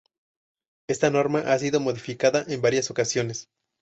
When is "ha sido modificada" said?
1.41-2.43